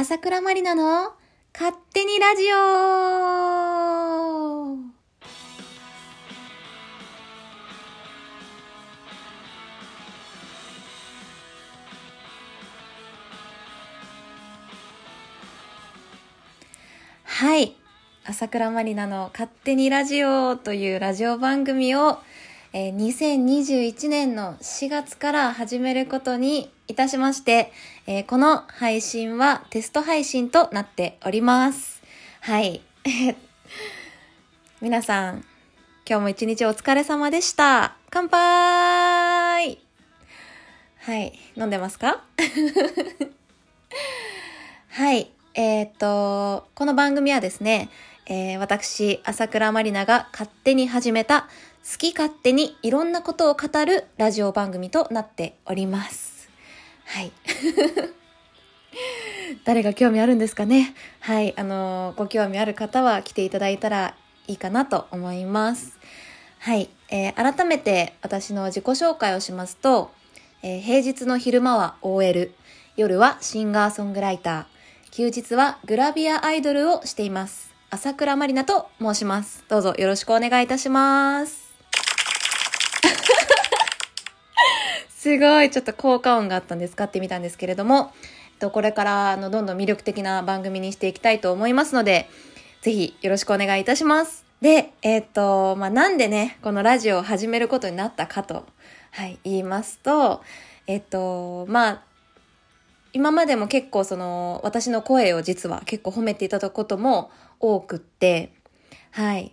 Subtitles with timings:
[0.00, 1.12] 朝倉まりなの
[1.52, 2.56] 勝手にラジオ
[17.24, 17.74] はい。
[18.24, 22.18] 朝倉まりなの勝手にラジオというラジオ番組を、
[22.72, 27.70] えー2021年の4月から始めることにいたしまして、
[28.06, 32.02] えーこの配信はテスト配信となっております。
[32.40, 32.80] はい。
[34.80, 35.44] 皆さん、
[36.08, 37.96] 今日も一日お疲れ様でした。
[38.10, 39.78] 乾杯
[41.00, 41.38] はい。
[41.56, 42.24] 飲んでますか?
[44.88, 45.30] はい。
[45.54, 47.90] えっ、と、この番組はですね、
[48.26, 51.48] えー私、朝倉まりなが勝手に始めた、
[51.90, 56.37] 好き勝手にいろんなことを語るラジオ番組となっております。
[57.08, 57.32] はい。
[59.64, 60.94] 誰が興味あるんですかね？
[61.20, 61.54] はい。
[61.58, 64.14] あのご興味ある方は来ていただいたら
[64.46, 65.98] いいかなと思います。
[66.58, 66.90] はい。
[67.10, 70.10] えー改めて私の自己紹介をしますと、
[70.62, 72.52] えー平日の昼間は OL、
[72.96, 77.72] 夜はシンガーソングライター、休日はグラビアアイドルをしています。
[77.90, 79.64] 朝倉まりなと申します。
[79.68, 81.57] どうぞよろしくお願いいたします。
[85.28, 88.12] すごい、ちょっと効果音があったんで使ってみたんですけれども、
[88.54, 92.30] えっとこれからのどんどん魅力的な番組にしていきたいと思いますので、
[92.80, 94.46] ぜひよろしくお願いいたします。
[94.62, 98.64] で、えっと、まあ、なんでね、このラジオを始めることになったかと、
[99.10, 100.42] はい、言いますと、
[100.86, 102.02] えっと、まあ、
[103.12, 108.50] 今までも結構その、私の声を実は結構褒めていただくことも多くって、
[109.10, 109.52] はい。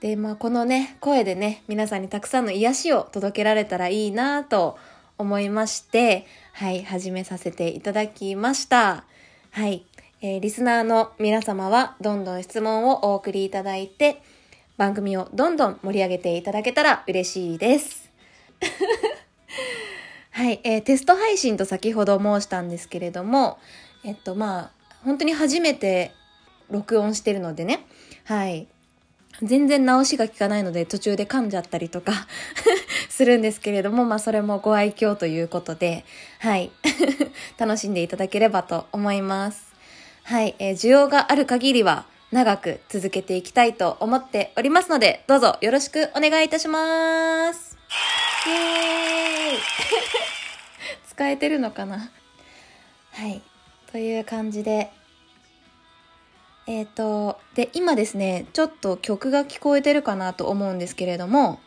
[0.00, 4.76] で、まあ、このね、声でね、皆さんにたくさんの癒しを届けられたらいいなと
[5.18, 9.04] 思いまして、はい、始めさせていただきました。
[9.50, 9.84] はい。
[10.22, 14.22] えーリスナーの皆様はどんどん質問をお送りいただいて、
[14.76, 18.10] 番組をどんどん盛り上げていただけたら嬉しいです。
[20.32, 23.58] はい、えーテスト配信と先ほど申したんですけれども、
[24.04, 24.70] えっとまあ、
[25.04, 26.12] 本当に初めて
[26.70, 27.86] 録音してるのでね、
[28.24, 28.66] はい。
[29.42, 32.26] 全然直しが効かないので途中で噛んじゃったりとか
[33.16, 36.04] するんですけれども、まあそれもご愛嬌ということで、
[36.38, 36.70] はい。
[37.56, 39.72] 楽しんでいただければと思います。
[40.24, 47.78] はい、えー需要がある限りは長く続けていきたいと思っておりますので、どうぞよろしくお願いいたします。
[48.46, 49.58] イエーイ
[51.08, 52.10] 使えてるのかな？
[53.12, 53.40] はい。
[53.90, 54.90] という感じで、
[56.66, 61.60] えっ、と、で、今ですね、ちょっと曲が聞こえてるかなと思うんですけれども、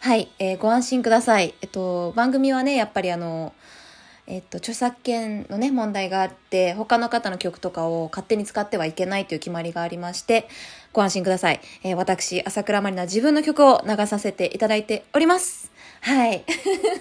[0.00, 1.54] はい、えーご安心ください。
[1.60, 3.52] えっと、番組はね、やっぱりあの、
[4.28, 10.48] えっと、著作権のね、問題があって、他の方の曲とかを勝手に使ってはいけないという決まりがありまして、
[10.92, 11.60] ご安心ください。
[11.82, 15.72] えー私、朝倉まりな自分の曲を流させていただいております。
[16.00, 16.44] はい。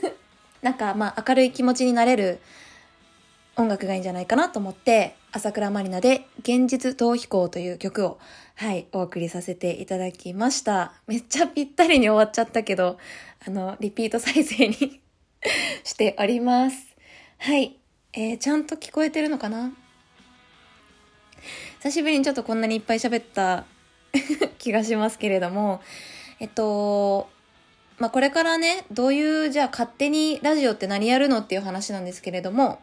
[0.62, 2.40] なんか、まあ、明るい気持ちになれる
[3.56, 8.18] 音楽がいいんじゃないかなと思って、朝倉まりなで現実逃避行という曲を、
[8.54, 10.92] はい、お送りさせていただきました。
[11.06, 12.98] めっちゃぴったりに終わっちゃったけど、
[13.46, 15.00] あの、リピート再生に
[15.84, 16.76] しております。
[17.38, 17.76] はい。
[18.12, 19.72] えー、ちゃんと聞こえてるのかな？
[21.80, 23.64] 久しぶりにちょっとこんなにいっぱい喋った
[24.58, 25.80] 気がしますけれども、
[26.40, 27.30] えっと、
[27.98, 32.80] まあ、これからね、どういう、じゃあ勝手にラジオって何やるのっていう話なんですけれども、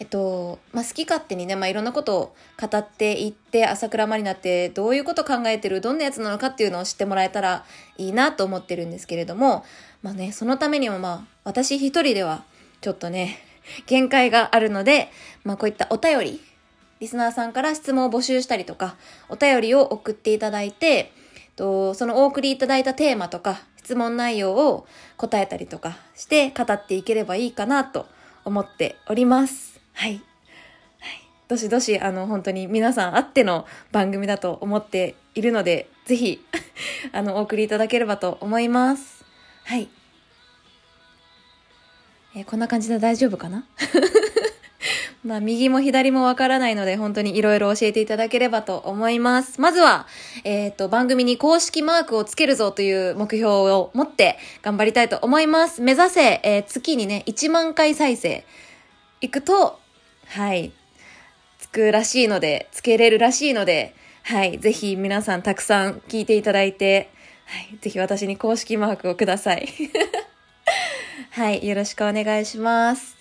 [0.00, 7.66] えっと、まあ、好き勝手にね、まあ、いろんなことを語っていって、朝倉まりなってどういうこと考えてる、どんなやつなのかっていうのを知ってもらえたら
[7.98, 9.62] いいなと思ってるんですけれども、
[10.02, 12.44] まあね、そのためにもまあ、私一人では
[12.80, 13.40] ちょっとね、
[13.86, 15.10] 限界があるので、
[15.44, 16.40] まあ、こういったお便り、
[17.00, 18.96] リスナーさんから質問を募集したりとか、
[19.28, 21.12] お便りを送っていただいて、
[21.56, 24.86] とそのお送りいただいたテーマとか、質問内容を
[25.18, 28.06] 答えたりとかして語っていければいいかなと
[28.46, 29.69] 思っております。
[30.00, 30.12] はい。
[30.12, 30.22] はい。
[31.46, 36.42] どしどし、あの、本当に皆さんあっての番組だと思っているので、ぜひ、
[37.12, 39.26] あの、お送りいただければと思います。
[39.64, 39.90] はい。
[42.34, 43.66] えーこんな感じで大丈夫かな？
[45.22, 49.60] まあ、右も左もわからないので、本当にいろいろ教えていただければと思います。
[49.60, 50.06] まずは、
[50.44, 55.82] えっ、と、番組に公式マークをつけるぞという目標を持って頑張りたいと思います。
[55.82, 58.46] 目指せ、えー月にね、1万回再生
[59.20, 59.79] いくと、
[60.30, 60.70] はい、
[61.58, 67.10] つくらしいので、つけれるらしいので、はい、ぜひ皆さんたくさん聞いていただいて、
[67.46, 69.68] はい、ぜひ私に公式マークをください。
[71.32, 73.16] はい、よろしくお願いします。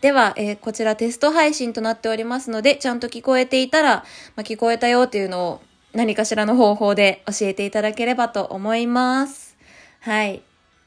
[0.00, 4.04] では、えー、こちらテスト配信となっておりますので、ちゃんと聞こえていたら、
[4.34, 5.62] まあ、聞こえたよっていうのを
[5.92, 9.56] 何かしらの方法で教えていただければと思います。
[10.00, 10.42] はい。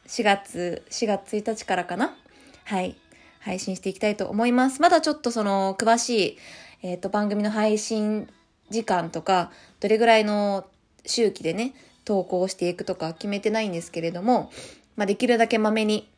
[0.07, 2.17] 4月、4月1日からかな
[2.65, 2.97] はい。
[3.43, 4.81] 配信していきたいと思います。
[4.81, 6.37] まだちょっとその、詳しい、
[6.81, 8.29] えっ、ー、と、番組の配信
[8.69, 9.51] 時間とか、
[9.81, 10.65] どれぐらいの
[11.05, 11.73] 周期でね、
[12.05, 14.51] 投稿していくとか決めてないんですけれども、
[14.95, 16.09] まあ、できるだけまめに、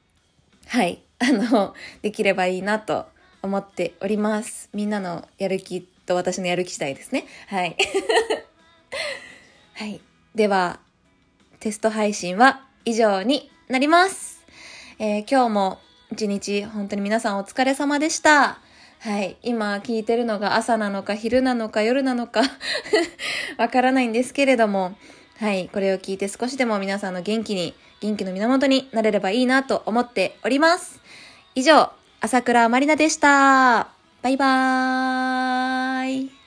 [0.68, 1.74] はい、あの、
[2.04, 3.07] できればいいなと
[3.42, 4.69] 思っております。
[4.74, 7.25] みんなのやる気と私のやる気次第ですね。
[7.48, 7.75] はい。
[9.74, 10.00] はい。
[10.36, 10.80] では、
[11.60, 14.44] テスト配信は以上になります。
[15.00, 15.80] えー、今日も
[16.11, 18.59] 一日本当に皆さんお疲れ様でした。
[18.99, 19.37] はい。
[19.43, 22.41] 今聞いてるのが朝なのか昼なのか夜なのか
[23.57, 24.95] わからないんですけれども、
[25.39, 25.69] はい。
[25.71, 31.01] これを聞いて少しでも皆さんの元気に、元気の源になれればいいなと思っております。
[31.55, 31.91] 以上、
[32.21, 33.89] 朝倉まりなでした。
[34.21, 36.44] バイバーイ。